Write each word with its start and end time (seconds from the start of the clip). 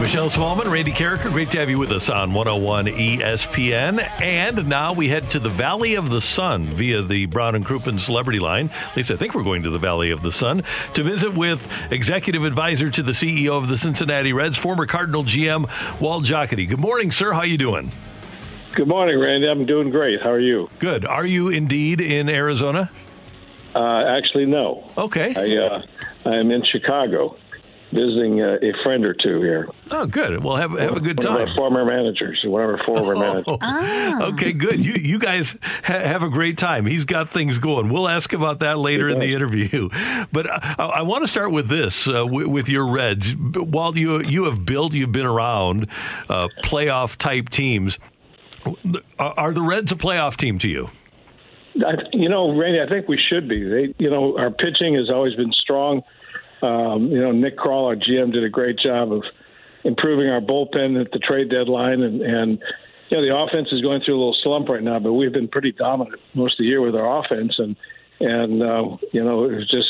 Michelle 0.00 0.30
Smallmon, 0.30 0.70
Randy 0.70 0.92
Karraker, 0.92 1.30
great 1.32 1.50
to 1.50 1.58
have 1.58 1.68
you 1.68 1.76
with 1.76 1.90
us 1.90 2.08
on 2.08 2.32
101 2.32 2.86
ESPN. 2.86 4.08
And 4.22 4.68
now 4.68 4.92
we 4.92 5.08
head 5.08 5.28
to 5.30 5.40
the 5.40 5.50
Valley 5.50 5.96
of 5.96 6.08
the 6.08 6.20
Sun 6.20 6.66
via 6.66 7.02
the 7.02 7.26
Brown 7.26 7.56
and 7.56 7.66
Crouppen 7.66 7.98
Celebrity 7.98 8.38
Line. 8.38 8.70
At 8.90 8.96
least 8.96 9.10
I 9.10 9.16
think 9.16 9.34
we're 9.34 9.42
going 9.42 9.64
to 9.64 9.70
the 9.70 9.78
Valley 9.78 10.12
of 10.12 10.22
the 10.22 10.30
Sun 10.30 10.62
to 10.94 11.02
visit 11.02 11.34
with 11.34 11.68
executive 11.90 12.44
advisor 12.44 12.90
to 12.90 13.02
the 13.02 13.10
CEO 13.10 13.58
of 13.58 13.68
the 13.68 13.76
Cincinnati 13.76 14.32
Reds, 14.32 14.56
former 14.56 14.86
Cardinal 14.86 15.24
GM 15.24 15.68
Walt 16.00 16.24
Jocketty. 16.24 16.68
Good 16.68 16.78
morning, 16.78 17.10
sir. 17.10 17.32
How 17.32 17.42
you 17.42 17.58
doing? 17.58 17.90
Good 18.74 18.88
morning, 18.88 19.18
Randy. 19.18 19.48
I'm 19.48 19.66
doing 19.66 19.90
great. 19.90 20.22
How 20.22 20.30
are 20.30 20.40
you? 20.40 20.70
Good. 20.78 21.06
Are 21.06 21.26
you 21.26 21.48
indeed 21.48 22.00
in 22.00 22.28
Arizona? 22.28 22.88
Uh, 23.74 24.04
actually, 24.06 24.46
no. 24.46 24.88
Okay. 24.96 25.34
I 25.34 25.56
uh, 25.56 25.82
I'm 26.24 26.52
in 26.52 26.62
Chicago, 26.64 27.36
visiting 27.90 28.40
uh, 28.42 28.58
a 28.62 28.72
friend 28.82 29.04
or 29.04 29.14
two 29.14 29.40
here. 29.42 29.68
Oh, 29.90 30.06
good. 30.06 30.42
Well, 30.44 30.56
have 30.56 30.72
have 30.78 30.96
a 30.96 31.00
good 31.00 31.16
One 31.18 31.26
time. 31.26 31.42
of 31.42 31.48
our 31.48 31.54
former 31.54 31.84
managers. 31.84 32.40
One 32.44 32.62
of 32.62 32.70
our 32.70 32.84
former 32.84 33.16
managers. 33.16 33.44
Oh, 33.60 34.28
Okay, 34.32 34.52
good. 34.52 34.84
You 34.84 34.92
you 34.94 35.18
guys 35.18 35.56
ha- 35.84 35.98
have 35.98 36.22
a 36.22 36.28
great 36.28 36.58
time. 36.58 36.84
He's 36.86 37.04
got 37.04 37.30
things 37.30 37.58
going. 37.58 37.88
We'll 37.88 38.08
ask 38.08 38.32
about 38.32 38.60
that 38.60 38.78
later 38.78 39.08
in 39.08 39.18
the 39.18 39.34
interview. 39.34 39.88
But 40.32 40.50
I, 40.50 40.84
I 40.98 41.02
want 41.02 41.22
to 41.22 41.28
start 41.28 41.52
with 41.52 41.68
this 41.68 42.06
uh, 42.06 42.12
w- 42.24 42.48
with 42.48 42.68
your 42.68 42.86
Reds. 42.86 43.34
While 43.34 43.96
you 43.96 44.20
you 44.22 44.44
have 44.44 44.66
built, 44.66 44.92
you've 44.92 45.12
been 45.12 45.26
around 45.26 45.86
uh, 46.28 46.48
playoff 46.62 47.16
type 47.16 47.48
teams. 47.48 47.98
Are 49.18 49.34
are 49.38 49.52
the 49.54 49.62
Reds 49.62 49.92
a 49.92 49.96
playoff 49.96 50.36
team 50.36 50.58
to 50.58 50.68
you? 50.68 50.90
I, 51.76 51.94
you 52.12 52.28
know, 52.28 52.56
Randy, 52.56 52.80
I 52.80 52.88
think 52.88 53.08
we 53.08 53.18
should 53.18 53.48
be. 53.48 53.62
They, 53.62 53.94
you 53.98 54.10
know, 54.10 54.36
our 54.36 54.50
pitching 54.50 54.94
has 54.94 55.08
always 55.10 55.34
been 55.36 55.52
strong. 55.52 56.02
Um, 56.62 57.10
you 57.10 57.20
know, 57.20 57.32
Nick 57.32 57.56
Krall, 57.56 57.86
our 57.86 57.96
GM, 57.96 58.32
did 58.32 58.44
a 58.44 58.48
great 58.48 58.78
job 58.78 59.12
of 59.12 59.22
improving 59.84 60.28
our 60.28 60.40
bullpen 60.40 61.00
at 61.00 61.12
the 61.12 61.18
trade 61.18 61.50
deadline, 61.50 62.02
and, 62.02 62.20
and 62.20 62.58
you 63.08 63.16
know, 63.16 63.22
the 63.22 63.36
offense 63.36 63.68
is 63.72 63.80
going 63.80 64.02
through 64.02 64.16
a 64.16 64.18
little 64.18 64.36
slump 64.42 64.68
right 64.68 64.82
now. 64.82 64.98
But 64.98 65.12
we've 65.12 65.32
been 65.32 65.48
pretty 65.48 65.72
dominant 65.72 66.20
most 66.34 66.54
of 66.54 66.64
the 66.64 66.68
year 66.68 66.80
with 66.80 66.94
our 66.94 67.24
offense, 67.24 67.58
and 67.58 67.76
and 68.20 68.62
uh, 68.62 68.96
you 69.12 69.24
know, 69.24 69.44
it 69.44 69.54
was 69.54 69.68
just. 69.68 69.88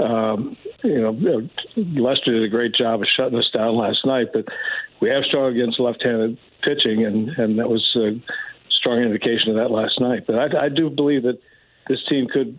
Um, 0.00 0.56
you 0.82 0.98
know, 0.98 1.46
Lester 1.76 2.32
did 2.32 2.42
a 2.42 2.48
great 2.48 2.72
job 2.72 3.02
of 3.02 3.06
shutting 3.06 3.38
us 3.38 3.50
down 3.52 3.76
last 3.76 4.06
night, 4.06 4.28
but 4.32 4.46
we 5.00 5.10
have 5.10 5.24
struggled 5.24 5.52
against 5.52 5.78
left-handed 5.78 6.38
pitching, 6.62 7.04
and 7.04 7.28
and 7.36 7.58
that 7.58 7.68
was 7.68 7.94
a 7.96 8.18
strong 8.70 9.02
indication 9.02 9.50
of 9.50 9.56
that 9.56 9.70
last 9.70 10.00
night. 10.00 10.26
But 10.26 10.56
I, 10.56 10.64
I 10.64 10.68
do 10.70 10.88
believe 10.88 11.24
that 11.24 11.38
this 11.86 12.02
team 12.04 12.28
could 12.28 12.58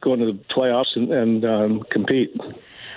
go 0.00 0.14
into 0.14 0.26
the 0.26 0.38
playoffs 0.54 0.96
and, 0.96 1.12
and 1.12 1.44
um, 1.44 1.82
compete. 1.90 2.34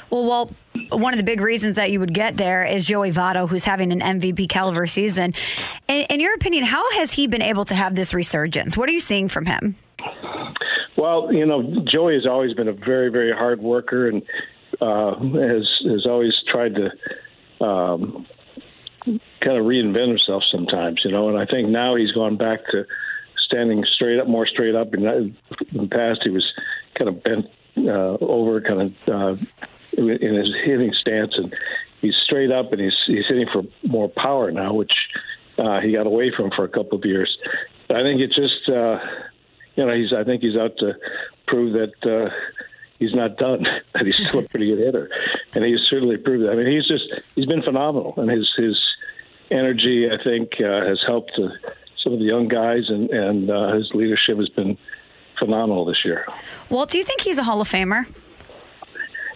Well, 0.09 0.25
well, 0.25 0.51
one 0.99 1.13
of 1.13 1.17
the 1.17 1.23
big 1.23 1.41
reasons 1.41 1.75
that 1.77 1.91
you 1.91 1.99
would 1.99 2.13
get 2.13 2.37
there 2.37 2.63
is 2.63 2.85
Joey 2.85 3.11
Votto, 3.11 3.47
who's 3.47 3.63
having 3.63 3.91
an 3.91 4.01
MVP 4.01 4.49
caliber 4.49 4.85
season. 4.85 5.33
In, 5.87 6.01
in 6.09 6.19
your 6.19 6.33
opinion, 6.33 6.65
how 6.65 6.89
has 6.93 7.13
he 7.13 7.27
been 7.27 7.41
able 7.41 7.65
to 7.65 7.75
have 7.75 7.95
this 7.95 8.13
resurgence? 8.13 8.75
What 8.75 8.89
are 8.89 8.91
you 8.91 8.99
seeing 8.99 9.29
from 9.29 9.45
him? 9.45 9.75
Well, 10.97 11.33
you 11.33 11.45
know, 11.45 11.83
Joey 11.85 12.15
has 12.15 12.25
always 12.25 12.53
been 12.53 12.67
a 12.67 12.73
very, 12.73 13.09
very 13.09 13.31
hard 13.31 13.61
worker 13.61 14.07
and 14.07 14.21
uh, 14.81 15.15
has 15.15 15.69
has 15.85 16.05
always 16.05 16.33
tried 16.47 16.75
to 16.75 17.65
um, 17.65 18.27
kind 19.05 19.57
of 19.57 19.65
reinvent 19.65 20.09
himself 20.09 20.43
sometimes, 20.51 21.01
you 21.03 21.11
know. 21.11 21.29
And 21.29 21.37
I 21.37 21.45
think 21.45 21.69
now 21.69 21.95
he's 21.95 22.11
gone 22.11 22.37
back 22.37 22.59
to 22.71 22.85
standing 23.37 23.83
straight 23.95 24.19
up, 24.19 24.27
more 24.27 24.45
straight 24.45 24.75
up. 24.75 24.93
In 24.93 25.35
the 25.73 25.87
past, 25.87 26.21
he 26.23 26.29
was 26.29 26.45
kind 27.01 27.09
of 27.09 27.23
bent 27.23 27.45
uh, 27.77 28.17
over, 28.21 28.61
kind 28.61 28.81
of 29.07 29.09
uh, 29.09 29.45
in 29.97 30.35
his 30.35 30.53
hitting 30.63 30.93
stance, 30.93 31.37
and 31.37 31.53
he's 32.01 32.15
straight 32.15 32.51
up, 32.51 32.71
and 32.71 32.81
he's 32.81 32.97
he's 33.07 33.25
hitting 33.27 33.47
for 33.51 33.63
more 33.83 34.09
power 34.09 34.51
now, 34.51 34.73
which 34.73 34.93
uh, 35.57 35.79
he 35.81 35.93
got 35.93 36.05
away 36.05 36.31
from 36.31 36.51
for 36.51 36.63
a 36.63 36.69
couple 36.69 36.97
of 36.97 37.05
years. 37.05 37.37
I 37.89 38.01
think 38.01 38.21
it's 38.21 38.35
just. 38.35 38.69
Uh, 38.69 38.99
you 39.75 39.85
know, 39.85 39.93
he's. 39.93 40.13
I 40.13 40.23
think 40.23 40.41
he's 40.41 40.57
out 40.57 40.77
to 40.77 40.95
prove 41.47 41.73
that 41.73 42.05
uh, 42.05 42.29
he's 42.99 43.13
not 43.13 43.37
done. 43.37 43.65
That 43.93 44.05
he's 44.05 44.15
still 44.15 44.39
a 44.39 44.43
pretty 44.43 44.67
good 44.67 44.79
hitter, 44.79 45.09
and 45.53 45.63
he's 45.63 45.81
certainly 45.81 46.17
proved 46.17 46.43
that. 46.43 46.51
I 46.51 46.55
mean, 46.55 46.67
he's 46.67 46.87
just 46.87 47.05
he's 47.35 47.45
been 47.45 47.63
phenomenal, 47.63 48.13
and 48.17 48.29
his 48.29 48.51
his 48.57 48.79
energy, 49.49 50.09
I 50.09 50.21
think, 50.21 50.53
uh, 50.59 50.85
has 50.85 51.01
helped 51.05 51.33
uh, 51.37 51.49
some 52.01 52.13
of 52.13 52.19
the 52.19 52.25
young 52.25 52.47
guys, 52.47 52.89
and 52.89 53.09
and 53.09 53.49
uh, 53.49 53.73
his 53.73 53.91
leadership 53.93 54.37
has 54.37 54.49
been 54.49 54.77
phenomenal 55.41 55.85
this 55.85 56.05
year. 56.05 56.25
Well, 56.69 56.85
do 56.85 56.97
you 56.97 57.03
think 57.03 57.21
he's 57.21 57.37
a 57.37 57.43
Hall 57.43 57.59
of 57.59 57.67
Famer? 57.67 58.05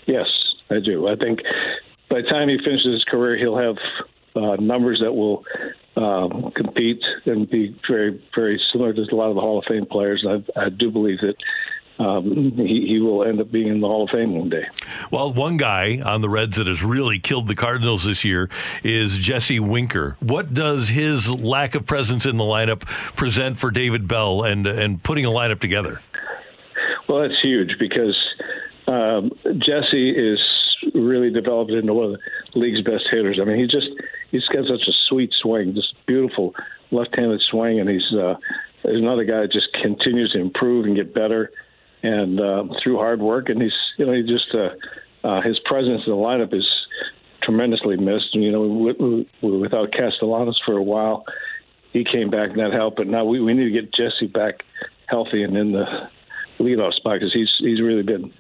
Yes, 0.06 0.28
I 0.70 0.80
do. 0.80 1.08
I 1.08 1.16
think 1.16 1.40
by 2.10 2.22
the 2.22 2.28
time 2.28 2.48
he 2.48 2.58
finishes 2.64 2.94
his 2.94 3.04
career, 3.04 3.38
he'll 3.38 3.58
have 3.58 3.78
uh, 4.36 4.56
numbers 4.62 5.02
that 5.02 5.14
will 5.14 5.44
um, 5.96 6.52
compete 6.56 7.02
and 7.26 7.50
be 7.50 7.76
very, 7.88 8.22
very 8.36 8.62
similar 8.72 8.94
to 8.94 9.02
a 9.02 9.16
lot 9.16 9.30
of 9.30 9.36
the 9.36 9.42
Hall 9.42 9.60
of 9.60 9.66
Fame 9.66 9.86
players. 9.86 10.26
I, 10.28 10.44
I 10.60 10.70
do 10.70 10.92
believe 10.92 11.20
that 11.22 11.36
um, 12.00 12.54
he, 12.58 12.88
he 12.88 13.00
will 13.00 13.24
end 13.24 13.40
up 13.40 13.52
being 13.52 13.68
in 13.68 13.80
the 13.80 13.88
Hall 13.88 14.04
of 14.04 14.10
Fame 14.10 14.38
one 14.38 14.50
day. 14.50 14.66
Well, 15.12 15.32
one 15.32 15.58
guy 15.58 16.02
on 16.04 16.22
the 16.22 16.30
Reds 16.30 16.58
that 16.58 16.68
has 16.68 16.84
really 16.84 17.20
killed 17.20 17.48
the 17.48 17.56
Cardinals 17.56 18.04
this 18.04 18.24
year 18.24 18.50
is 18.84 19.18
Jesse 19.18 19.60
Winker. 19.60 20.18
What 20.20 20.54
does 20.54 20.90
his 20.90 21.32
lack 21.32 21.76
of 21.76 21.86
presence 21.86 22.26
in 22.26 22.38
the 22.38 22.44
lineup 22.44 22.82
present 23.16 23.58
for 23.58 23.72
David 23.72 24.08
Bell 24.08 24.44
and 24.44 24.68
and 24.68 25.02
putting 25.02 25.26
a 25.26 25.30
lineup 25.30 25.60
together? 25.60 26.02
Well, 27.08 27.22
that's 27.22 27.40
huge 27.42 27.78
because 27.80 28.18
um, 28.88 29.32
Jesse 29.58 30.10
is 30.10 30.40
really 30.94 31.32
developed 31.32 31.72
into 31.72 31.94
one 31.94 32.06
of 32.06 32.12
the 32.54 32.60
league's 32.60 32.82
best 32.82 33.06
hitters. 33.10 33.40
I 33.42 33.46
mean, 33.46 33.58
he 33.58 33.68
just 33.68 33.90
he's 34.32 34.46
got 34.48 34.68
such 34.68 34.88
a 34.88 34.94
sweet 35.08 35.34
swing, 35.34 35.74
just 35.76 35.94
beautiful 36.06 36.54
left-handed 36.92 37.42
swing, 37.42 37.80
and 37.80 37.90
he's 37.90 38.14
uh, 38.14 38.36
another 38.84 39.24
guy 39.24 39.42
that 39.42 39.52
just 39.52 39.72
continues 39.82 40.32
to 40.32 40.40
improve 40.40 40.86
and 40.86 40.96
get 40.96 41.14
better, 41.14 41.52
and 42.06 42.40
uh, 42.40 42.64
through 42.82 42.98
hard 42.98 43.22
work, 43.22 43.50
and 43.50 43.62
he's 43.62 43.74
you 43.98 44.06
know 44.06 44.14
he 44.14 44.22
just 44.22 44.54
uh, 44.54 45.28
uh, 45.28 45.42
his 45.42 45.60
presence 45.66 46.04
in 46.06 46.12
the 46.12 46.18
lineup 46.18 46.54
is 46.54 46.68
tremendously 47.42 47.98
missed. 47.98 48.34
And 48.34 48.44
you 48.44 48.52
know, 48.52 48.68
w- 48.68 49.26
w- 49.42 49.60
without 49.60 49.92
Castellanos 49.92 50.62
for 50.66 50.78
a 50.78 50.84
while, 50.84 51.26
he 51.94 52.04
came 52.04 52.30
back 52.30 52.52
and 52.52 52.60
that 52.60 52.74
helped. 52.74 52.98
But 52.98 53.08
now 53.08 53.26
we, 53.26 53.40
we 53.40 53.54
need 53.54 53.66
to 53.66 53.82
get 53.82 53.94
Jesse 53.94 54.28
back 54.28 54.64
healthy 55.08 55.44
and 55.44 55.58
in 55.58 55.72
the 55.72 55.86
leadoff 56.60 56.94
spot 56.94 57.20
because 57.20 57.34
he's 57.34 57.54
he's 57.60 57.82
really 57.82 58.04
been 58.04 58.32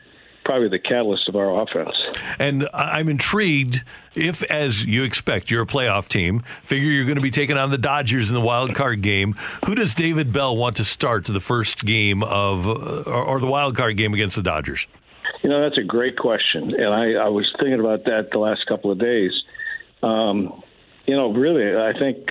probably 0.45 0.69
the 0.69 0.79
catalyst 0.79 1.28
of 1.28 1.35
our 1.35 1.61
offense. 1.61 1.95
And 2.39 2.69
I'm 2.73 3.09
intrigued 3.09 3.84
if, 4.14 4.43
as 4.43 4.85
you 4.85 5.03
expect, 5.03 5.52
you're 5.52 5.64
a 5.64 5.67
playoff 5.67 6.08
team, 6.08 6.43
figure 6.67 6.90
you're 6.90 7.05
going 7.05 7.16
to 7.16 7.22
be 7.22 7.31
taking 7.31 7.58
on 7.58 7.72
the 7.72 7.78
Dodgers 7.78 8.29
in 8.29 8.35
the 8.35 8.41
wild 8.41 8.75
card 8.75 9.02
game. 9.02 9.34
Who 9.66 9.75
does 9.75 9.93
David 9.93 10.31
Bell 10.31 10.55
want 10.55 10.78
to 10.78 10.85
start 10.85 11.25
to 11.25 11.31
the 11.31 11.41
first 11.41 11.84
game 11.84 12.23
of, 12.23 12.67
or, 12.67 13.40
the 13.40 13.47
wild 13.47 13.75
card 13.75 13.97
game 13.97 14.14
against 14.14 14.35
the 14.35 14.43
Dodgers? 14.43 14.87
You 15.43 15.49
know, 15.49 15.61
that's 15.61 15.78
a 15.78 15.84
great 15.84 16.17
question. 16.17 16.73
And 16.73 16.93
I, 16.93 17.14
I 17.14 17.28
was 17.28 17.52
thinking 17.59 17.79
about 17.79 18.05
that 18.05 18.29
the 18.31 18.40
last 18.40 18.66
couple 18.67 18.91
of 18.91 18.99
days. 18.99 19.31
Um, 20.02 20.64
you 21.05 21.16
know, 21.16 21.34
really, 21.34 21.75
I 21.75 21.97
think 21.97 22.29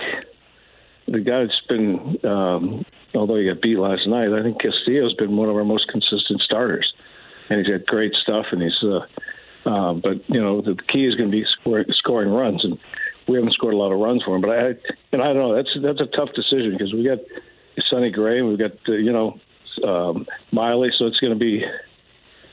the 1.07 1.19
guy 1.19 1.41
that's 1.43 1.61
been, 1.67 2.25
um, 2.25 2.85
although 3.13 3.35
he 3.35 3.45
got 3.45 3.61
beat 3.61 3.77
last 3.77 4.07
night, 4.07 4.33
I 4.33 4.41
think 4.41 4.61
Castillo's 4.61 5.13
been 5.13 5.35
one 5.37 5.49
of 5.49 5.55
our 5.55 5.65
most 5.65 5.87
consistent 5.89 6.41
starters 6.41 6.91
and 7.49 7.59
he's 7.59 7.67
got 7.67 7.85
great 7.85 8.13
stuff, 8.13 8.47
and 8.51 8.61
he's. 8.61 8.83
Uh, 8.83 9.05
uh, 9.65 9.93
but 9.93 10.17
you 10.29 10.39
know, 10.39 10.61
the 10.61 10.75
key 10.89 11.05
is 11.07 11.15
going 11.15 11.31
to 11.31 11.35
be 11.35 11.43
scoring, 11.43 11.85
scoring 11.89 12.29
runs, 12.29 12.63
and 12.63 12.77
we 13.27 13.35
haven't 13.35 13.53
scored 13.53 13.73
a 13.73 13.77
lot 13.77 13.91
of 13.91 13.99
runs 13.99 14.23
for 14.23 14.35
him. 14.35 14.41
But 14.41 14.51
I, 14.51 14.75
and 15.11 15.21
I 15.21 15.33
don't 15.33 15.37
know. 15.37 15.55
That's 15.55 15.75
that's 15.81 16.01
a 16.01 16.15
tough 16.15 16.33
decision 16.35 16.71
because 16.71 16.93
we 16.93 17.03
got 17.03 17.17
Sonny 17.89 18.11
Gray, 18.11 18.39
and 18.39 18.47
we've 18.47 18.59
got 18.59 18.73
uh, 18.87 18.93
you 18.93 19.11
know 19.11 19.39
um, 19.83 20.27
Miley, 20.51 20.91
so 20.97 21.07
it's 21.07 21.19
going 21.19 21.33
to 21.33 21.39
be 21.39 21.65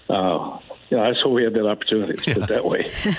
uh, 0.08 0.58
you 0.92 0.98
know, 0.98 1.04
I 1.04 1.14
hope 1.14 1.32
we 1.32 1.42
had 1.42 1.54
that 1.54 1.66
opportunity. 1.66 2.12
Let's 2.12 2.24
put 2.26 2.36
it 2.36 2.48
that 2.48 2.64
way. 2.66 2.92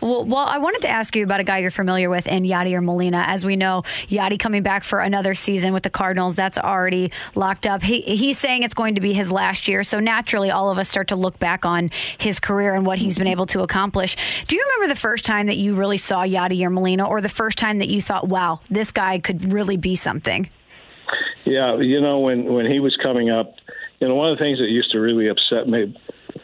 Well, 0.00 0.24
well, 0.24 0.44
I 0.44 0.58
wanted 0.58 0.82
to 0.82 0.88
ask 0.88 1.14
you 1.14 1.22
about 1.22 1.38
a 1.38 1.44
guy 1.44 1.58
you're 1.58 1.70
familiar 1.70 2.10
with 2.10 2.26
in 2.26 2.42
Yadier 2.42 2.82
Molina. 2.82 3.24
As 3.28 3.46
we 3.46 3.54
know, 3.54 3.82
Yadi 4.08 4.36
coming 4.36 4.64
back 4.64 4.82
for 4.82 4.98
another 4.98 5.36
season 5.36 5.72
with 5.72 5.84
the 5.84 5.90
Cardinals. 5.90 6.34
That's 6.34 6.58
already 6.58 7.12
locked 7.36 7.68
up. 7.68 7.84
He, 7.84 8.00
he's 8.00 8.36
saying 8.36 8.64
it's 8.64 8.74
going 8.74 8.96
to 8.96 9.00
be 9.00 9.12
his 9.12 9.30
last 9.30 9.68
year. 9.68 9.84
So 9.84 10.00
naturally, 10.00 10.50
all 10.50 10.70
of 10.70 10.78
us 10.78 10.88
start 10.88 11.06
to 11.08 11.16
look 11.16 11.38
back 11.38 11.64
on 11.64 11.90
his 12.18 12.40
career 12.40 12.74
and 12.74 12.84
what 12.84 12.98
he's 12.98 13.16
been 13.16 13.28
able 13.28 13.46
to 13.46 13.62
accomplish. 13.62 14.16
Do 14.48 14.56
you 14.56 14.64
remember 14.64 14.92
the 14.92 15.00
first 15.00 15.24
time 15.24 15.46
that 15.46 15.56
you 15.56 15.76
really 15.76 15.98
saw 15.98 16.24
Yadier 16.24 16.72
Molina, 16.72 17.06
or 17.06 17.20
the 17.20 17.28
first 17.28 17.58
time 17.58 17.78
that 17.78 17.88
you 17.88 18.02
thought, 18.02 18.26
"Wow, 18.26 18.58
this 18.68 18.90
guy 18.90 19.20
could 19.20 19.52
really 19.52 19.76
be 19.76 19.94
something"? 19.94 20.50
Yeah, 21.44 21.76
you 21.76 22.00
know, 22.00 22.18
when 22.18 22.52
when 22.52 22.66
he 22.66 22.80
was 22.80 22.96
coming 23.00 23.30
up, 23.30 23.54
you 24.00 24.08
know, 24.08 24.16
one 24.16 24.30
of 24.32 24.36
the 24.36 24.44
things 24.44 24.58
that 24.58 24.68
used 24.68 24.90
to 24.90 24.98
really 24.98 25.28
upset 25.28 25.68
me 25.68 25.94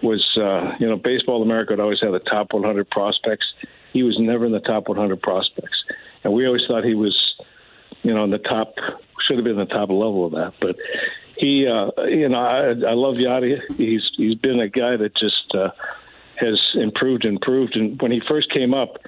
was, 0.03 0.27
uh, 0.37 0.75
you 0.79 0.89
know, 0.89 0.97
Baseball 0.97 1.43
America 1.43 1.73
would 1.73 1.81
always 1.81 2.01
have 2.01 2.13
the 2.13 2.19
top 2.19 2.53
100 2.53 2.91
prospects. 2.91 3.47
He 3.93 4.03
was 4.03 4.19
never 4.19 4.47
in 4.47 4.53
the 4.53 4.61
top 4.61 4.89
100 4.89 5.21
prospects, 5.23 5.85
and 6.25 6.33
we 6.33 6.47
always 6.47 6.63
thought 6.67 6.85
he 6.85 6.95
was, 6.95 7.35
you 8.03 8.15
know, 8.15 8.25
in 8.25 8.31
the 8.31 8.39
top. 8.39 8.75
Should 9.27 9.37
have 9.37 9.45
been 9.45 9.57
the 9.57 9.67
top 9.67 9.91
level 9.91 10.27
of 10.27 10.33
that, 10.33 10.55
but 10.61 10.77
he, 11.37 11.67
uh, 11.67 11.91
you 12.05 12.29
know, 12.29 12.39
I, 12.39 12.69
I 12.69 12.95
love 12.95 13.17
Yadi. 13.17 13.61
He's 13.77 14.11
he's 14.17 14.35
been 14.35 14.61
a 14.61 14.69
guy 14.69 14.97
that 14.97 15.15
just 15.15 15.55
uh, 15.55 15.71
has 16.37 16.61
improved, 16.75 17.25
and 17.25 17.35
improved. 17.35 17.77
And 17.77 18.01
when 18.01 18.11
he 18.11 18.21
first 18.27 18.51
came 18.51 18.75
up, 18.75 18.99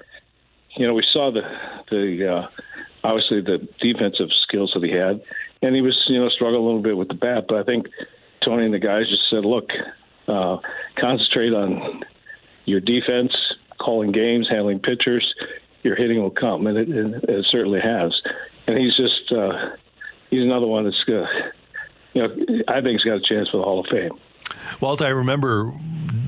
you 0.76 0.87
know, 0.87 0.94
we 0.94 1.05
saw 1.12 1.31
the 1.31 1.43
the 1.90 2.32
uh, 2.32 2.49
obviously 3.02 3.40
the 3.40 3.69
defensive 3.81 4.31
skills 4.43 4.73
that 4.75 4.82
he 4.82 4.90
had, 4.90 5.23
and 5.62 5.75
he 5.75 5.82
was 5.82 6.02
you 6.08 6.19
know 6.19 6.29
struggling 6.29 6.62
a 6.62 6.67
little 6.67 6.82
bit 6.82 6.97
with 6.97 7.08
the 7.08 7.14
bat. 7.14 7.47
But 7.49 7.58
I 7.58 7.62
think 7.62 7.87
Tony 8.44 8.64
and 8.64 8.75
the 8.75 8.79
guys 8.79 9.08
just 9.08 9.29
said, 9.31 9.44
look, 9.44 9.70
uh, 10.29 10.59
concentrate 10.99 11.53
on 11.53 12.03
your 12.65 12.81
defense, 12.81 13.32
calling 13.79 14.12
games, 14.12 14.49
handling 14.49 14.81
pitchers. 14.81 15.35
Your 15.82 15.97
hitting 15.97 16.23
will 16.23 16.31
come, 16.31 16.67
and 16.67 16.79
it, 16.79 16.88
it, 16.88 17.25
it 17.29 17.47
certainly 17.50 17.81
has. 17.81 18.19
And 18.67 18.79
he's 18.79 18.97
just 18.97 19.31
uh, 19.32 19.76
he's 20.31 20.43
another 20.43 20.67
one 20.67 20.85
that's 20.85 21.05
uh, 21.09 21.26
you 22.15 22.23
know 22.23 22.62
I 22.69 22.81
think 22.81 23.00
he's 23.00 23.05
got 23.05 23.17
a 23.17 23.21
chance 23.21 23.50
for 23.50 23.59
the 23.59 23.65
Hall 23.65 23.81
of 23.81 23.87
Fame. 23.91 24.19
Walt, 24.81 25.03
I 25.03 25.09
remember 25.09 25.73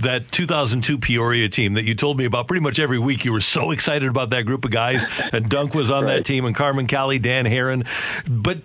that 0.02 0.30
2002 0.30 0.98
Peoria 0.98 1.48
team 1.48 1.74
that 1.74 1.84
you 1.84 1.94
told 1.94 2.18
me 2.18 2.24
about 2.24 2.46
pretty 2.46 2.60
much 2.62 2.78
every 2.78 2.98
week. 2.98 3.24
You 3.24 3.32
were 3.32 3.40
so 3.40 3.70
excited 3.70 4.08
about 4.08 4.30
that 4.30 4.42
group 4.42 4.64
of 4.64 4.70
guys, 4.70 5.04
and 5.32 5.48
Dunk 5.48 5.74
was 5.74 5.90
on 5.90 6.04
right. 6.04 6.16
that 6.16 6.24
team, 6.24 6.44
and 6.44 6.54
Carmen 6.54 6.86
Cali, 6.86 7.18
Dan 7.18 7.46
Haren. 7.46 7.86
But 8.28 8.58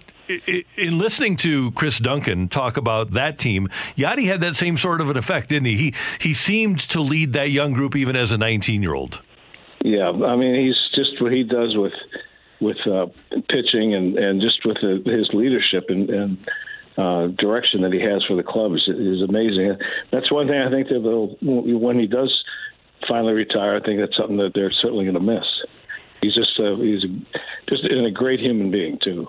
in 0.78 0.98
listening 0.98 1.36
to 1.38 1.72
Chris 1.72 2.00
Duncan 2.00 2.48
talk 2.48 2.78
about 2.78 3.12
that 3.12 3.38
team, 3.38 3.68
Yadi 3.95 4.25
had 4.25 4.42
that 4.42 4.56
same 4.56 4.78
sort 4.78 5.01
of 5.01 5.10
an 5.10 5.18
effect, 5.18 5.50
didn't 5.50 5.66
he? 5.66 5.78
He 5.78 5.94
he 6.19 6.33
seemed 6.33 6.80
to 6.80 7.01
lead 7.01 7.33
that 7.33 7.50
young 7.50 7.74
group 7.74 7.95
even 7.95 8.16
as 8.16 8.31
a 8.31 8.38
19 8.38 8.81
year 8.81 8.94
old. 8.94 9.22
Yeah, 9.83 10.10
I 10.10 10.36
mean, 10.36 10.56
he's 10.56 10.78
just 10.94 11.22
what 11.22 11.31
he 11.31 11.44
does 11.44 11.75
with 11.75 11.94
with 12.60 12.78
uh, 12.88 13.07
pitching 13.50 13.95
and 13.95 14.18
and 14.18 14.42
just 14.42 14.66
with 14.66 14.78
the, 14.81 15.01
his 15.06 15.30
leadership 15.33 15.86
and. 15.89 16.10
and 16.10 16.50
uh, 16.98 17.28
direction 17.28 17.81
that 17.81 17.94
he 17.94 18.01
has 18.01 18.22
for 18.25 18.36
the 18.36 18.44
club 18.44 18.74
is, 18.74 18.83
is 18.88 19.22
amazing. 19.22 19.78
That's 20.12 20.30
one 20.30 20.48
thing 20.48 20.60
I 20.62 20.69
think 20.69 20.89
that 20.89 21.38
when 21.42 21.98
he 21.98 22.06
does 22.06 22.44
finally 23.07 23.33
retire, 23.33 23.78
I 23.78 23.80
think 23.80 24.01
that's 24.01 24.16
something 24.18 24.38
that 24.38 24.51
they're 24.54 24.72
certainly 24.72 25.06
going 25.06 25.16
to 25.16 25.22
miss. 25.22 25.45
He's 26.22 26.36
just 26.36 26.60
uh, 26.60 26.75
he's 26.75 27.04
just 27.68 27.86
a 27.86 28.12
great 28.12 28.39
human 28.39 28.72
being 28.72 29.00
too. 29.01 29.28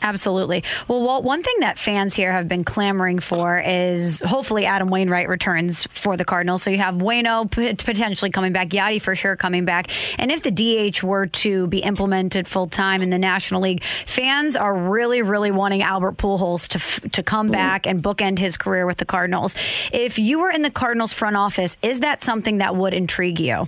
Absolutely. 0.00 0.62
Well, 0.86 1.02
Walt, 1.02 1.24
one 1.24 1.42
thing 1.42 1.56
that 1.60 1.78
fans 1.78 2.14
here 2.14 2.32
have 2.32 2.46
been 2.46 2.64
clamoring 2.64 3.18
for 3.18 3.58
is 3.58 4.20
hopefully 4.20 4.64
Adam 4.64 4.88
Wainwright 4.88 5.28
returns 5.28 5.86
for 5.90 6.16
the 6.16 6.24
Cardinals. 6.24 6.62
So 6.62 6.70
you 6.70 6.78
have 6.78 6.96
Wayno 6.96 7.50
potentially 7.50 8.30
coming 8.30 8.52
back, 8.52 8.68
Yadi 8.68 9.02
for 9.02 9.14
sure 9.14 9.36
coming 9.36 9.64
back. 9.64 9.90
And 10.18 10.30
if 10.30 10.42
the 10.42 10.50
DH 10.50 11.02
were 11.02 11.26
to 11.26 11.66
be 11.66 11.78
implemented 11.78 12.46
full 12.46 12.68
time 12.68 13.02
in 13.02 13.10
the 13.10 13.18
National 13.18 13.60
League, 13.60 13.82
fans 14.06 14.56
are 14.56 14.74
really, 14.74 15.22
really 15.22 15.50
wanting 15.50 15.82
Albert 15.82 16.16
Pujols 16.16 16.68
to 16.68 17.08
to 17.10 17.22
come 17.22 17.46
mm-hmm. 17.46 17.52
back 17.52 17.86
and 17.86 18.02
bookend 18.02 18.38
his 18.38 18.56
career 18.56 18.86
with 18.86 18.98
the 18.98 19.04
Cardinals. 19.04 19.54
If 19.92 20.18
you 20.18 20.40
were 20.40 20.50
in 20.50 20.62
the 20.62 20.70
Cardinals 20.70 21.12
front 21.12 21.36
office, 21.36 21.76
is 21.82 22.00
that 22.00 22.22
something 22.22 22.58
that 22.58 22.76
would 22.76 22.94
intrigue 22.94 23.40
you? 23.40 23.66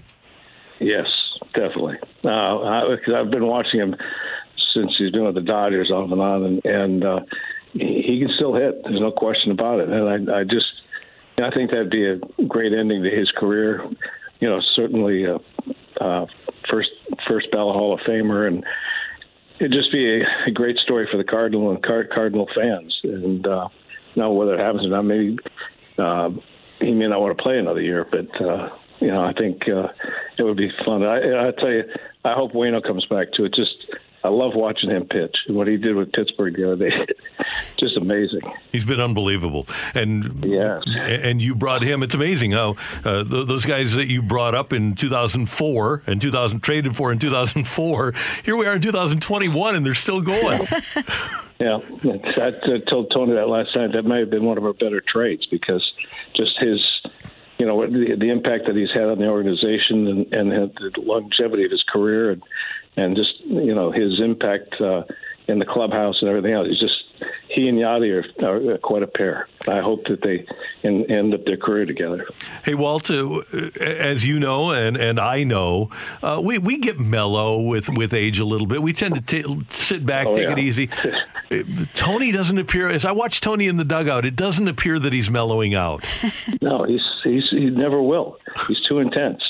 Yes, 0.78 1.06
definitely. 1.54 1.98
Uh, 2.24 2.96
I've 3.14 3.30
been 3.30 3.46
watching 3.46 3.80
him 3.80 3.96
since 4.74 4.94
he's 4.96 5.10
been 5.10 5.24
with 5.24 5.34
the 5.34 5.40
Dodgers 5.40 5.90
off 5.90 6.10
and 6.10 6.20
on, 6.20 6.44
and, 6.44 6.64
and 6.64 7.04
uh, 7.04 7.20
he, 7.72 8.20
can 8.20 8.30
still 8.34 8.54
hit. 8.54 8.82
There's 8.84 9.00
no 9.00 9.12
question 9.12 9.52
about 9.52 9.80
it. 9.80 9.88
And 9.88 10.30
I, 10.30 10.40
I 10.40 10.44
just, 10.44 10.66
I 11.42 11.50
think 11.50 11.70
that'd 11.70 11.90
be 11.90 12.06
a 12.06 12.16
great 12.46 12.72
ending 12.72 13.02
to 13.02 13.10
his 13.10 13.30
career. 13.30 13.84
You 14.40 14.48
know, 14.48 14.60
certainly 14.60 15.24
a, 15.24 15.38
uh, 16.00 16.26
first 16.68 16.90
first 17.28 17.50
ballot 17.50 17.76
Hall 17.76 17.94
of 17.94 18.00
Famer, 18.00 18.46
and 18.46 18.64
it'd 19.58 19.72
just 19.72 19.92
be 19.92 20.20
a, 20.20 20.26
a 20.46 20.50
great 20.50 20.78
story 20.78 21.06
for 21.10 21.16
the 21.16 21.24
Cardinal 21.24 21.70
and 21.70 21.82
Card- 21.82 22.10
Cardinal 22.10 22.48
fans. 22.54 22.98
And 23.02 23.46
uh, 23.46 23.68
now, 24.16 24.32
whether 24.32 24.54
it 24.54 24.60
happens 24.60 24.86
or 24.86 24.90
not, 24.90 25.02
maybe 25.02 25.38
uh, 25.98 26.30
he 26.80 26.92
may 26.92 27.08
not 27.08 27.20
want 27.20 27.36
to 27.36 27.42
play 27.42 27.58
another 27.58 27.82
year, 27.82 28.06
but. 28.10 28.40
Uh, 28.40 28.70
you 29.00 29.08
know, 29.08 29.24
I 29.24 29.32
think 29.32 29.66
uh, 29.66 29.88
it 30.36 30.42
would 30.42 30.58
be 30.58 30.70
fun. 30.84 31.02
I, 31.02 31.48
I 31.48 31.50
tell 31.52 31.70
you, 31.70 31.84
I 32.22 32.34
hope 32.34 32.52
Wayno 32.52 32.82
comes 32.82 33.06
back 33.06 33.32
too. 33.32 33.46
It 33.46 33.54
just 33.54 33.86
I 34.22 34.28
love 34.28 34.54
watching 34.54 34.90
him 34.90 35.06
pitch. 35.06 35.34
What 35.48 35.66
he 35.66 35.76
did 35.76 35.96
with 35.96 36.12
Pittsburgh 36.12 36.54
the 36.54 36.72
other 36.72 36.90
day, 36.90 37.06
just 37.78 37.96
amazing. 37.96 38.42
He's 38.70 38.84
been 38.84 39.00
unbelievable, 39.00 39.66
and 39.94 40.44
yes, 40.44 40.82
and 40.86 41.40
you 41.40 41.54
brought 41.54 41.82
him. 41.82 42.02
It's 42.02 42.14
amazing 42.14 42.52
how 42.52 42.76
uh, 43.04 43.24
those 43.24 43.64
guys 43.64 43.94
that 43.94 44.08
you 44.08 44.20
brought 44.20 44.54
up 44.54 44.72
in 44.72 44.94
2004 44.94 46.02
and 46.06 46.20
2000 46.20 46.60
traded 46.60 46.96
for 46.96 47.12
in 47.12 47.18
2004. 47.18 48.14
Here 48.44 48.56
we 48.56 48.66
are 48.66 48.74
in 48.74 48.82
2021, 48.82 49.74
and 49.74 49.86
they're 49.86 49.94
still 49.94 50.20
going. 50.20 50.60
yeah, 51.58 51.78
I 52.36 52.50
told 52.88 53.10
Tony 53.10 53.32
that 53.34 53.48
last 53.48 53.74
night. 53.74 53.92
That 53.92 54.04
may 54.04 54.20
have 54.20 54.30
been 54.30 54.44
one 54.44 54.58
of 54.58 54.64
our 54.64 54.74
better 54.74 55.00
trades 55.00 55.46
because 55.46 55.92
just 56.34 56.58
his 56.58 57.00
you 57.58 57.66
know 57.66 57.86
the, 57.86 58.16
the 58.16 58.30
impact 58.30 58.66
that 58.66 58.76
he's 58.76 58.90
had 58.90 59.04
on 59.04 59.18
the 59.18 59.28
organization 59.28 60.06
and, 60.06 60.32
and 60.32 60.50
the 60.50 60.92
longevity 60.98 61.64
of 61.64 61.70
his 61.70 61.82
career 61.82 62.30
and 62.30 62.42
and 62.96 63.16
just 63.16 63.40
you 63.40 63.74
know 63.74 63.90
his 63.90 64.20
impact 64.20 64.80
uh, 64.80 65.02
in 65.48 65.58
the 65.58 65.66
clubhouse 65.66 66.20
and 66.20 66.28
everything 66.28 66.52
else. 66.52 66.68
He's 66.68 66.80
just 66.80 67.04
he 67.48 67.68
and 67.68 67.78
Yadi 67.78 68.24
are, 68.42 68.72
are 68.72 68.78
quite 68.78 69.02
a 69.02 69.06
pair. 69.06 69.48
I 69.68 69.80
hope 69.80 70.06
that 70.06 70.22
they 70.22 70.46
end, 70.84 71.10
end 71.10 71.34
up 71.34 71.44
their 71.44 71.56
career 71.56 71.84
together. 71.84 72.26
Hey, 72.64 72.74
Walt, 72.74 73.10
uh, 73.10 73.40
as 73.80 74.24
you 74.24 74.38
know 74.38 74.70
and, 74.70 74.96
and 74.96 75.18
I 75.20 75.44
know, 75.44 75.90
uh, 76.22 76.40
we 76.42 76.58
we 76.58 76.78
get 76.78 76.98
mellow 76.98 77.60
with, 77.60 77.88
with 77.90 78.14
age 78.14 78.38
a 78.38 78.44
little 78.44 78.66
bit. 78.66 78.82
We 78.82 78.92
tend 78.92 79.14
to 79.16 79.20
t- 79.20 79.66
sit 79.70 80.06
back, 80.06 80.26
oh, 80.26 80.34
take 80.34 80.44
yeah. 80.44 80.52
it 80.52 80.58
easy. 80.58 80.90
Tony 81.94 82.30
doesn't 82.30 82.58
appear 82.58 82.88
as 82.88 83.04
I 83.04 83.12
watch 83.12 83.40
Tony 83.40 83.66
in 83.66 83.76
the 83.76 83.84
dugout. 83.84 84.24
It 84.24 84.36
doesn't 84.36 84.68
appear 84.68 84.98
that 85.00 85.12
he's 85.12 85.30
mellowing 85.30 85.74
out. 85.74 86.04
no, 86.62 86.84
he's 86.84 87.02
he's 87.24 87.50
he 87.50 87.70
never 87.70 88.00
will. 88.00 88.38
He's 88.68 88.80
too 88.82 89.00
intense 89.00 89.42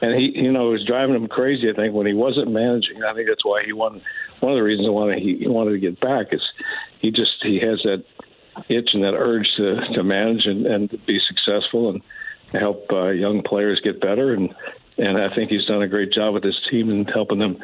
and 0.00 0.14
he, 0.14 0.32
you 0.34 0.52
know, 0.52 0.68
was 0.70 0.84
driving 0.84 1.14
him 1.14 1.28
crazy. 1.28 1.70
I 1.70 1.72
think 1.72 1.94
when 1.94 2.06
he 2.06 2.14
wasn't 2.14 2.50
managing, 2.50 3.02
I 3.02 3.14
think 3.14 3.28
that's 3.28 3.44
why 3.44 3.64
he 3.64 3.72
won. 3.72 4.02
One 4.40 4.52
of 4.52 4.56
the 4.56 4.62
reasons 4.62 4.88
why 4.88 5.18
he 5.18 5.46
wanted 5.46 5.72
to 5.72 5.78
get 5.78 6.00
back 6.00 6.32
is 6.32 6.42
he 7.00 7.10
just 7.10 7.42
he 7.42 7.58
has 7.60 7.82
that 7.84 8.04
itch 8.68 8.90
and 8.94 9.04
that 9.04 9.14
urge 9.14 9.48
to 9.56 9.80
to 9.94 10.02
manage 10.02 10.46
and, 10.46 10.66
and 10.66 11.06
be 11.06 11.20
successful 11.20 11.90
and 11.90 12.02
help 12.52 12.90
uh, 12.92 13.08
young 13.08 13.42
players 13.42 13.80
get 13.80 14.00
better 14.00 14.32
and 14.32 14.54
and 14.98 15.18
I 15.18 15.34
think 15.34 15.50
he's 15.50 15.64
done 15.66 15.82
a 15.82 15.88
great 15.88 16.12
job 16.12 16.34
with 16.34 16.44
his 16.44 16.58
team 16.70 16.90
and 16.90 17.08
helping 17.10 17.38
them, 17.38 17.58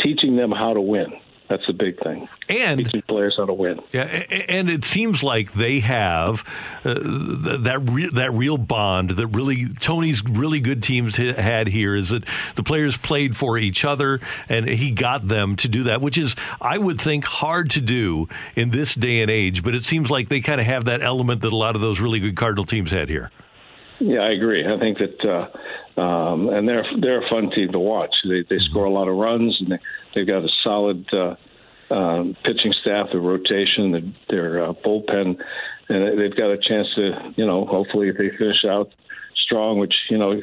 teaching 0.00 0.36
them 0.36 0.50
how 0.50 0.74
to 0.74 0.80
win. 0.80 1.12
That's 1.50 1.66
the 1.66 1.72
big 1.72 2.00
thing. 2.00 2.28
And 2.48 2.78
teaching 2.78 3.02
players 3.02 3.34
how 3.36 3.44
to 3.44 3.52
win. 3.52 3.80
Yeah, 3.90 4.04
and 4.04 4.70
it 4.70 4.84
seems 4.84 5.24
like 5.24 5.52
they 5.52 5.80
have 5.80 6.44
uh, 6.84 6.94
that 6.94 7.80
re- 7.90 8.10
that 8.12 8.32
real 8.32 8.56
bond 8.56 9.10
that 9.10 9.26
really 9.26 9.66
Tony's 9.80 10.22
really 10.24 10.60
good 10.60 10.80
teams 10.80 11.16
had 11.16 11.66
here 11.66 11.96
is 11.96 12.10
that 12.10 12.24
the 12.54 12.62
players 12.62 12.96
played 12.96 13.36
for 13.36 13.58
each 13.58 13.84
other, 13.84 14.20
and 14.48 14.68
he 14.68 14.92
got 14.92 15.26
them 15.26 15.56
to 15.56 15.66
do 15.66 15.82
that, 15.82 16.00
which 16.00 16.16
is 16.16 16.36
I 16.60 16.78
would 16.78 17.00
think 17.00 17.24
hard 17.24 17.70
to 17.70 17.80
do 17.80 18.28
in 18.54 18.70
this 18.70 18.94
day 18.94 19.20
and 19.20 19.28
age. 19.28 19.64
But 19.64 19.74
it 19.74 19.84
seems 19.84 20.08
like 20.08 20.28
they 20.28 20.40
kind 20.40 20.60
of 20.60 20.68
have 20.68 20.84
that 20.84 21.02
element 21.02 21.42
that 21.42 21.52
a 21.52 21.56
lot 21.56 21.74
of 21.74 21.82
those 21.82 21.98
really 21.98 22.20
good 22.20 22.36
Cardinal 22.36 22.64
teams 22.64 22.92
had 22.92 23.08
here. 23.08 23.32
Yeah, 23.98 24.20
I 24.20 24.30
agree. 24.30 24.64
I 24.64 24.78
think 24.78 24.98
that. 24.98 25.28
Uh, 25.28 25.48
um, 26.00 26.48
and 26.48 26.66
they're 26.66 26.86
they're 27.00 27.24
a 27.24 27.28
fun 27.28 27.50
team 27.50 27.72
to 27.72 27.78
watch. 27.78 28.14
They 28.24 28.42
they 28.48 28.58
score 28.58 28.84
a 28.84 28.90
lot 28.90 29.08
of 29.08 29.16
runs, 29.16 29.60
and 29.60 29.72
they, 29.72 29.78
they've 30.14 30.26
got 30.26 30.44
a 30.44 30.48
solid 30.62 31.06
uh, 31.12 31.36
um, 31.92 32.36
pitching 32.44 32.72
staff, 32.72 33.08
the 33.12 33.20
rotation, 33.20 33.90
the, 33.90 34.12
their 34.28 34.64
uh, 34.64 34.72
bullpen, 34.72 35.38
and 35.90 36.18
they've 36.18 36.36
got 36.36 36.50
a 36.50 36.58
chance 36.58 36.88
to, 36.94 37.32
you 37.36 37.46
know, 37.46 37.66
hopefully 37.66 38.08
if 38.08 38.16
they 38.16 38.30
finish 38.36 38.64
out 38.64 38.92
strong, 39.50 39.78
which 39.78 39.94
you 40.08 40.16
know, 40.16 40.40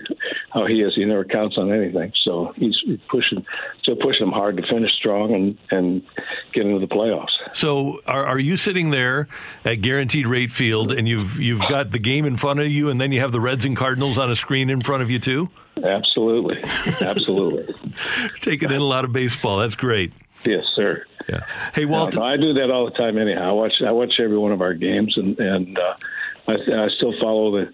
how 0.51 0.65
he 0.65 0.81
is. 0.81 0.93
He 0.95 1.05
never 1.05 1.23
counts 1.23 1.57
on 1.57 1.71
anything. 1.71 2.11
So 2.23 2.53
he's 2.57 2.75
pushing, 3.09 3.45
still 3.81 3.95
pushing 3.95 4.25
them 4.25 4.33
hard 4.33 4.57
to 4.57 4.67
finish 4.67 4.91
strong 4.93 5.33
and 5.33 5.57
and 5.71 6.03
get 6.53 6.65
into 6.65 6.79
the 6.79 6.93
playoffs. 6.93 7.31
So 7.53 8.01
are, 8.05 8.25
are 8.25 8.39
you 8.39 8.57
sitting 8.57 8.89
there 8.89 9.27
at 9.63 9.75
Guaranteed 9.75 10.27
Rate 10.27 10.51
Field 10.51 10.91
and 10.91 11.07
you've 11.07 11.39
you've 11.39 11.65
got 11.69 11.91
the 11.91 11.99
game 11.99 12.25
in 12.25 12.35
front 12.35 12.59
of 12.59 12.67
you, 12.67 12.89
and 12.89 12.99
then 12.99 13.11
you 13.11 13.21
have 13.21 13.31
the 13.31 13.39
Reds 13.39 13.63
and 13.63 13.77
Cardinals 13.77 14.17
on 14.17 14.29
a 14.29 14.35
screen 14.35 14.69
in 14.69 14.81
front 14.81 15.03
of 15.03 15.09
you 15.09 15.19
too? 15.19 15.49
Absolutely, 15.83 16.57
absolutely. 17.01 17.73
Taking 18.41 18.71
in 18.71 18.81
a 18.81 18.85
lot 18.85 19.05
of 19.05 19.13
baseball. 19.13 19.57
That's 19.57 19.75
great. 19.75 20.11
Yes, 20.47 20.63
sir. 20.75 21.05
Yeah. 21.27 21.41
Hey, 21.75 21.83
Walt. 21.83 22.17
I 22.17 22.37
do 22.37 22.53
that 22.53 22.71
all 22.71 22.85
the 22.85 22.91
time. 22.91 23.17
Anyhow, 23.17 23.49
I 23.49 23.51
watch 23.51 23.81
I 23.85 23.91
watch 23.91 24.13
every 24.19 24.37
one 24.37 24.53
of 24.53 24.61
our 24.61 24.73
games, 24.73 25.17
and 25.17 25.37
and 25.37 25.77
uh, 25.77 25.95
I, 26.47 26.53
I 26.53 26.87
still 26.95 27.13
follow 27.19 27.51
the 27.51 27.73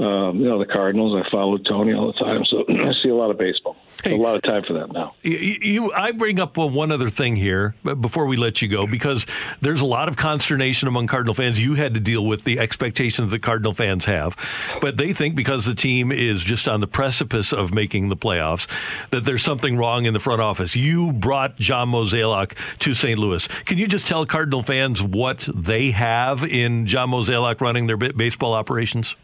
um, 0.00 0.40
you 0.40 0.48
know, 0.48 0.58
the 0.58 0.66
Cardinals. 0.66 1.14
I 1.14 1.28
follow 1.30 1.58
Tony 1.58 1.92
all 1.92 2.06
the 2.06 2.18
time, 2.18 2.44
so 2.46 2.64
I 2.68 2.92
see 3.02 3.10
a 3.10 3.14
lot 3.14 3.30
of 3.30 3.38
baseball. 3.38 3.76
Hey, 4.02 4.14
a 4.14 4.16
lot 4.16 4.34
of 4.34 4.42
time 4.42 4.62
for 4.66 4.72
that 4.74 4.92
now. 4.92 5.14
You, 5.20 5.36
you 5.36 5.92
I 5.92 6.12
bring 6.12 6.40
up 6.40 6.56
one 6.56 6.90
other 6.90 7.10
thing 7.10 7.36
here 7.36 7.74
before 8.00 8.24
we 8.24 8.38
let 8.38 8.62
you 8.62 8.68
go 8.68 8.86
because 8.86 9.26
there's 9.60 9.82
a 9.82 9.86
lot 9.86 10.08
of 10.08 10.16
consternation 10.16 10.88
among 10.88 11.06
Cardinal 11.06 11.34
fans. 11.34 11.60
You 11.60 11.74
had 11.74 11.92
to 11.94 12.00
deal 12.00 12.24
with 12.24 12.44
the 12.44 12.58
expectations 12.58 13.30
that 13.30 13.42
Cardinal 13.42 13.74
fans 13.74 14.06
have, 14.06 14.36
but 14.80 14.96
they 14.96 15.12
think 15.12 15.34
because 15.34 15.66
the 15.66 15.74
team 15.74 16.12
is 16.12 16.42
just 16.42 16.66
on 16.66 16.80
the 16.80 16.86
precipice 16.86 17.52
of 17.52 17.74
making 17.74 18.08
the 18.08 18.16
playoffs 18.16 18.66
that 19.10 19.24
there's 19.24 19.42
something 19.42 19.76
wrong 19.76 20.06
in 20.06 20.14
the 20.14 20.20
front 20.20 20.40
office. 20.40 20.74
You 20.74 21.12
brought 21.12 21.56
John 21.56 21.90
Mozeliak 21.90 22.54
to 22.78 22.94
St. 22.94 23.18
Louis. 23.18 23.46
Can 23.66 23.76
you 23.76 23.86
just 23.86 24.06
tell 24.06 24.24
Cardinal 24.24 24.62
fans 24.62 25.02
what 25.02 25.46
they 25.54 25.90
have 25.90 26.42
in 26.42 26.86
John 26.86 27.10
Mozeliak 27.10 27.60
running 27.60 27.86
their 27.86 27.98
baseball 27.98 28.54
operations? 28.54 29.14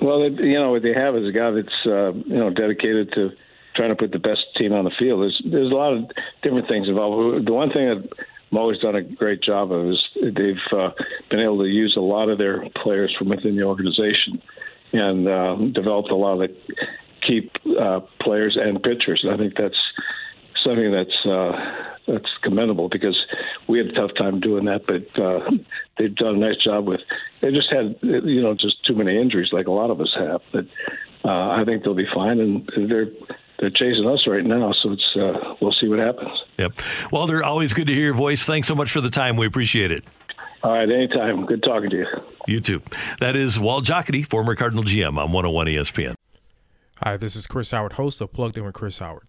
Well, 0.00 0.30
you 0.30 0.58
know 0.58 0.72
what 0.72 0.82
they 0.82 0.94
have 0.94 1.16
is 1.16 1.28
a 1.28 1.32
guy 1.32 1.50
that's 1.50 1.86
uh, 1.86 2.12
you 2.12 2.36
know 2.36 2.50
dedicated 2.50 3.12
to 3.12 3.32
trying 3.74 3.90
to 3.90 3.96
put 3.96 4.12
the 4.12 4.18
best 4.18 4.44
team 4.56 4.72
on 4.72 4.84
the 4.84 4.92
field. 4.98 5.22
There's 5.22 5.42
there's 5.44 5.70
a 5.70 5.74
lot 5.74 5.92
of 5.92 6.10
different 6.42 6.68
things 6.68 6.88
involved. 6.88 7.46
The 7.46 7.52
one 7.52 7.70
thing 7.70 7.88
that 7.88 8.12
always 8.56 8.78
done 8.78 8.96
a 8.96 9.02
great 9.02 9.42
job 9.42 9.72
of 9.72 9.90
is 9.90 10.08
they've 10.22 10.56
uh, 10.72 10.90
been 11.30 11.40
able 11.40 11.58
to 11.58 11.68
use 11.68 11.96
a 11.96 12.00
lot 12.00 12.28
of 12.28 12.38
their 12.38 12.68
players 12.70 13.14
from 13.18 13.28
within 13.28 13.56
the 13.56 13.62
organization 13.62 14.40
and 14.92 15.28
uh, 15.28 15.56
developed 15.72 16.10
a 16.10 16.16
lot 16.16 16.40
of 16.40 16.48
the 16.48 16.56
key 17.26 17.50
uh, 17.78 18.00
players 18.20 18.56
and 18.60 18.82
pitchers. 18.82 19.20
And 19.22 19.34
I 19.34 19.36
think 19.36 19.54
that's 19.56 19.76
something 20.64 20.90
that's 20.90 21.26
uh, 21.26 21.52
that's 22.06 22.30
commendable 22.42 22.88
because 22.88 23.18
we 23.68 23.78
had 23.78 23.88
a 23.88 23.92
tough 23.92 24.12
time 24.16 24.40
doing 24.40 24.64
that, 24.64 24.86
but 24.86 25.22
uh, 25.22 25.50
they've 25.98 26.14
done 26.14 26.36
a 26.36 26.38
nice 26.38 26.62
job 26.62 26.86
with. 26.86 27.00
They 27.40 27.52
just 27.52 27.72
had 27.72 27.96
you 28.02 28.42
know 28.42 28.54
just 28.54 28.84
too 28.84 28.94
many 28.94 29.16
injuries, 29.20 29.52
like 29.52 29.66
a 29.66 29.72
lot 29.72 29.90
of 29.90 30.00
us 30.00 30.14
have. 30.18 30.42
But 30.52 30.66
uh, 31.24 31.50
I 31.50 31.64
think 31.64 31.84
they'll 31.84 31.94
be 31.94 32.08
fine, 32.12 32.40
and 32.40 32.68
they're 32.76 33.08
they're 33.58 33.70
chasing 33.70 34.08
us 34.08 34.26
right 34.26 34.44
now. 34.44 34.72
So 34.72 34.92
it's 34.92 35.16
uh, 35.16 35.54
we'll 35.60 35.72
see 35.72 35.88
what 35.88 35.98
happens. 35.98 36.30
Yep, 36.58 36.72
Walter, 37.12 37.44
always 37.44 37.72
good 37.72 37.86
to 37.86 37.94
hear 37.94 38.04
your 38.04 38.14
voice. 38.14 38.44
Thanks 38.44 38.68
so 38.68 38.74
much 38.74 38.90
for 38.90 39.00
the 39.00 39.10
time. 39.10 39.36
We 39.36 39.46
appreciate 39.46 39.92
it. 39.92 40.04
All 40.62 40.72
right, 40.72 40.90
anytime. 40.90 41.44
Good 41.44 41.62
talking 41.62 41.90
to 41.90 41.96
you. 41.96 42.06
You 42.48 42.60
too. 42.60 42.82
That 43.20 43.36
is 43.36 43.60
Walt 43.60 43.84
Jocketty, 43.84 44.26
former 44.26 44.56
Cardinal 44.56 44.82
GM 44.82 45.18
on 45.18 45.32
101 45.32 45.66
ESPN. 45.66 46.14
Hi, 47.02 47.16
this 47.16 47.36
is 47.36 47.46
Chris 47.46 47.70
Howard, 47.70 47.92
host 47.92 48.20
of 48.20 48.32
Plugged 48.32 48.56
In 48.56 48.64
with 48.64 48.74
Chris 48.74 48.98
Howard. 48.98 49.28